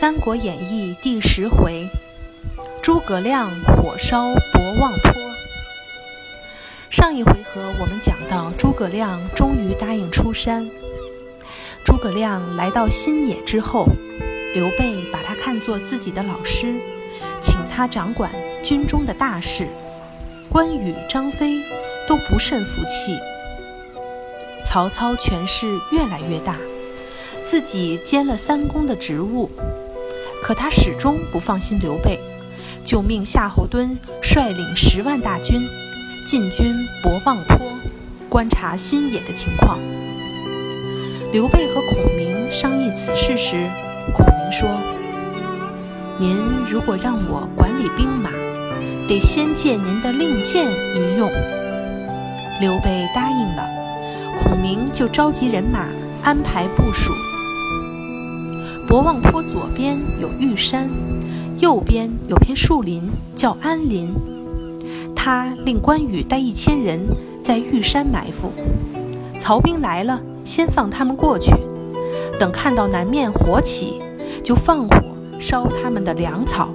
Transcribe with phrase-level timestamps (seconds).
[0.00, 1.86] 三国演义》第十回：
[2.80, 5.12] 诸葛亮火烧博望坡。
[6.88, 10.66] 上一回合我们讲到，诸葛亮终于答应出山。
[11.84, 13.84] 诸葛亮来到新野之后，
[14.54, 16.76] 刘备把他看作自己的老师，
[17.42, 18.32] 请他掌管
[18.64, 19.68] 军中的大事。
[20.48, 21.60] 关羽、张飞
[22.08, 23.18] 都不甚服气。
[24.64, 26.56] 曹操权势越来越大。
[27.46, 29.50] 自己兼了三公的职务，
[30.42, 32.18] 可他始终不放心刘备，
[32.84, 35.68] 就命夏侯惇率领十万大军
[36.26, 37.58] 进军博望坡，
[38.28, 39.78] 观察新野的情况。
[41.32, 43.68] 刘备和孔明商议此事时，
[44.12, 44.68] 孔明说
[46.18, 46.36] ：“您
[46.68, 48.30] 如果让我管理兵马，
[49.06, 51.30] 得先借您的令箭一用。”
[52.60, 53.64] 刘备答应了，
[54.42, 55.86] 孔明就召集人马
[56.22, 57.12] 安排部署。
[58.90, 60.90] 博望坡左边有玉山，
[61.60, 64.12] 右边有片树林，叫安林。
[65.14, 67.00] 他令关羽带一千人
[67.40, 68.50] 在玉山埋伏，
[69.38, 71.52] 曹兵来了，先放他们过去，
[72.36, 74.02] 等看到南面火起，
[74.42, 74.96] 就放火
[75.38, 76.68] 烧他们的粮草。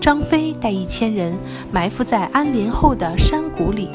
[0.00, 1.32] 张飞带一千人
[1.70, 3.88] 埋伏在安林后的山谷里，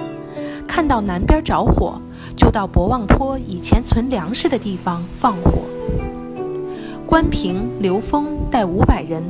[0.65, 1.99] 看到南边着火，
[2.37, 5.63] 就到博望坡以前存粮食的地方放火。
[7.09, 9.23] 关平、刘封带五百人，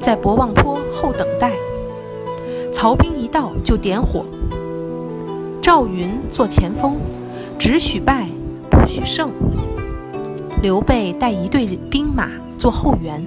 [0.00, 1.52] 在博望坡后等待。
[2.72, 4.24] 曹兵一到就点火。
[5.60, 6.96] 赵云做前锋，
[7.58, 8.26] 只许败
[8.70, 9.30] 不许胜。
[10.62, 12.26] 刘备带一队兵马
[12.56, 13.22] 做后援。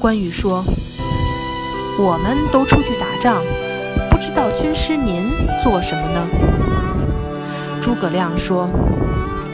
[0.00, 0.64] 关羽说
[1.96, 3.40] ：“我们都出去打仗，
[4.10, 5.30] 不知道军师您
[5.62, 6.26] 做什么呢？”
[7.80, 8.68] 诸葛亮说：“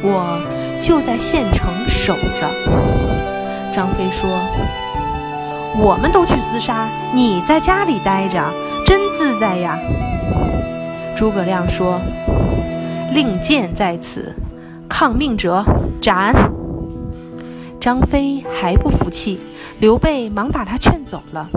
[0.03, 0.41] 我。”
[0.87, 2.51] 就在县城守着。
[3.73, 4.29] 张飞说
[5.81, 8.53] ：“我们都去厮杀，你在家里待着，
[8.85, 9.79] 真自在呀。”
[11.17, 11.99] 诸葛亮说
[13.15, 14.35] ：“令箭在此，
[14.87, 15.65] 抗命者
[16.03, 16.35] 斩。”
[17.81, 19.41] 张飞还不服气，
[19.81, 21.49] 刘备忙把他劝走了。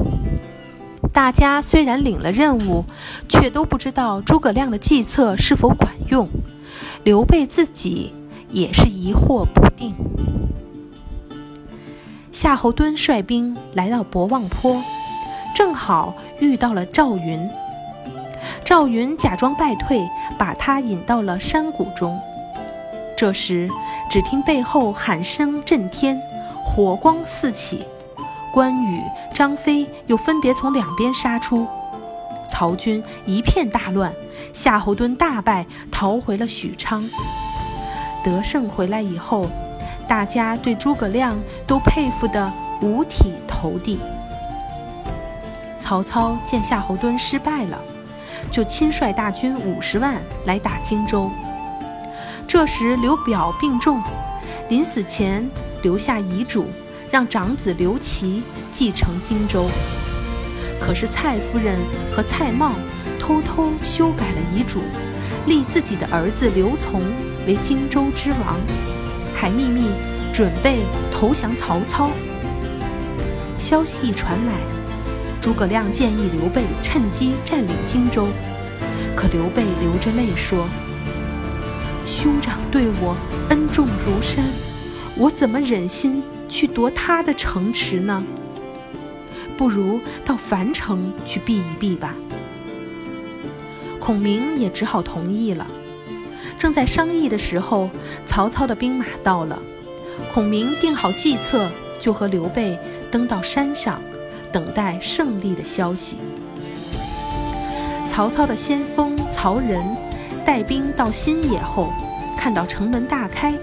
[1.11, 2.85] 大家虽然领了任务，
[3.27, 6.29] 却都不知道诸葛亮的计策是否管用。
[7.03, 8.13] 刘备自己。
[8.49, 9.95] 也是疑惑不定。
[12.31, 14.81] 夏侯惇率兵来到博望坡，
[15.55, 17.49] 正好遇到了赵云。
[18.63, 20.07] 赵云假装败退，
[20.37, 22.19] 把他引到了山谷中。
[23.17, 23.69] 这时，
[24.09, 26.21] 只听背后喊声震天，
[26.63, 27.83] 火光四起，
[28.53, 29.01] 关羽、
[29.33, 31.65] 张飞又分别从两边杀出，
[32.47, 34.13] 曹军一片大乱，
[34.53, 37.09] 夏侯惇大败，逃回了许昌。
[38.27, 39.47] 得胜回来以后，
[40.05, 42.51] 大家对诸葛亮都佩服得
[42.81, 44.01] 五体投地。
[45.79, 47.79] 曹操见夏侯惇失败了，
[48.51, 51.31] 就亲率大军五十万来打荆州。
[52.45, 54.03] 这时刘表病重，
[54.67, 55.49] 临死前
[55.81, 56.65] 留下遗嘱，
[57.09, 59.69] 让长子刘琦继承荆州。
[60.81, 61.79] 可是蔡夫人
[62.11, 62.73] 和蔡瑁
[63.17, 64.81] 偷偷修改了遗嘱，
[65.45, 66.99] 立自己的儿子刘琮。
[67.47, 68.59] 为荆州之王，
[69.33, 69.87] 还秘密
[70.33, 72.11] 准备投降曹操。
[73.57, 74.53] 消息一传来，
[75.41, 78.27] 诸葛亮建议刘备趁机占领荆州，
[79.15, 80.67] 可刘备流着泪说
[82.05, 83.15] ：“兄长对我
[83.49, 84.43] 恩重如山，
[85.15, 88.21] 我怎么忍心去夺他的城池呢？
[89.57, 92.13] 不如到樊城去避一避吧。”
[93.99, 95.65] 孔明也只好同意了。
[96.57, 97.89] 正在商议的时候，
[98.25, 99.59] 曹操的兵马到了。
[100.33, 101.69] 孔明定好计策，
[101.99, 102.77] 就和刘备
[103.11, 104.01] 登到山上，
[104.51, 106.17] 等待胜利的消息。
[108.07, 109.85] 曹操的先锋曹仁
[110.43, 111.93] 带兵到新野后，
[112.35, 113.53] 看到城门大开，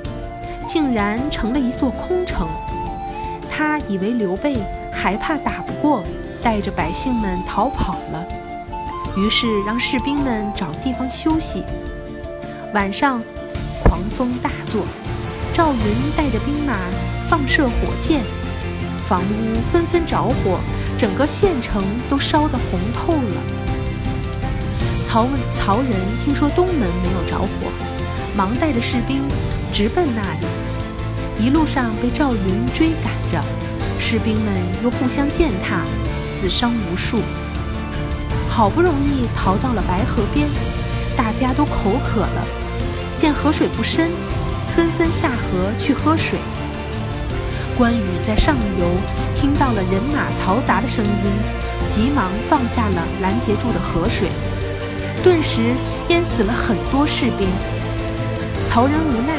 [0.64, 2.48] 竟然成了一座空城。
[3.50, 4.56] 他以为刘备
[4.92, 6.04] 害怕打不过，
[6.40, 8.24] 带着百姓们逃跑了，
[9.16, 11.64] 于是让士兵们找地方休息。
[12.74, 13.22] 晚上，
[13.84, 14.84] 狂风大作，
[15.52, 15.80] 赵云
[16.16, 16.74] 带着兵马
[17.28, 18.20] 放射火箭，
[19.06, 20.58] 房屋纷纷着火，
[20.98, 23.42] 整个县城都烧得红透了。
[25.06, 25.92] 曹曹仁
[26.24, 27.70] 听说东门没有着火，
[28.36, 29.22] 忙带着士兵
[29.72, 30.46] 直奔那里。
[31.38, 33.40] 一路上被赵云追赶着，
[34.00, 35.82] 士兵们又互相践踏，
[36.26, 37.20] 死伤无数。
[38.48, 40.48] 好不容易逃到了白河边，
[41.16, 42.63] 大家都口渴了。
[43.16, 44.10] 见河水不深，
[44.74, 46.38] 纷纷下河去喝水。
[47.76, 48.86] 关羽在上游
[49.34, 51.10] 听到了人马嘈杂的声音，
[51.88, 54.28] 急忙放下了拦截住的河水，
[55.22, 55.74] 顿时
[56.08, 57.48] 淹死了很多士兵。
[58.66, 59.38] 曹仁无奈，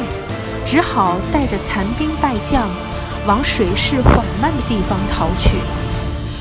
[0.66, 2.68] 只好带着残兵败将
[3.26, 5.56] 往水势缓慢的地方逃去，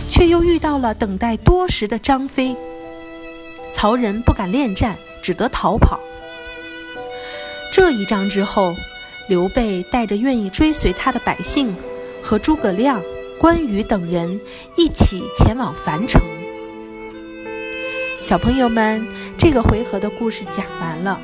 [0.10, 2.56] 却又遇到了等待多时的张飞。
[3.74, 6.00] 曹仁不敢恋战，只得逃跑。
[7.76, 8.74] 这一仗之后。
[9.28, 11.76] 刘备带着愿意追随他的百姓，
[12.22, 13.02] 和诸葛亮、
[13.40, 14.40] 关羽等人
[14.78, 16.22] 一起前往樊城。
[18.22, 19.04] 小朋友们，
[19.36, 21.20] 这个回合的故事讲完了。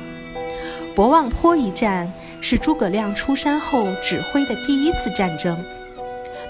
[0.96, 5.56] 博望坡一战是诸葛亮出山后指挥的第一次战争。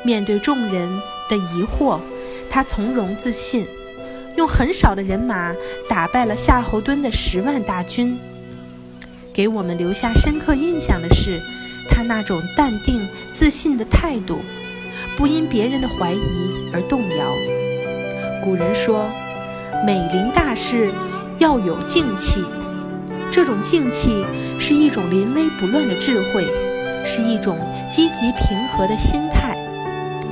[0.02, 0.88] 面对众人
[1.28, 2.00] 的疑惑，
[2.48, 3.66] 他从容自信，
[4.36, 5.54] 用很少的人马
[5.86, 8.18] 打败了夏侯惇的十万大军。
[9.32, 11.40] 给我们留下深刻印象的是，
[11.88, 14.40] 他那种淡定自信的态度，
[15.16, 16.20] 不因别人的怀疑
[16.72, 17.34] 而动摇。
[18.44, 19.08] 古人说
[19.86, 20.90] ：“美临大事
[21.38, 22.44] 要有静气。”
[23.30, 24.24] 这种静气
[24.58, 26.46] 是一种临危不乱的智慧，
[27.04, 27.56] 是一种
[27.90, 29.56] 积极平和的心态，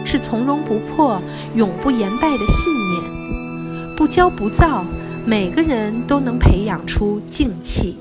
[0.05, 1.19] 是从容不迫、
[1.55, 3.97] 永不言败的信念。
[3.97, 4.85] 不骄不躁，
[5.25, 7.97] 每个人都能培养出静气。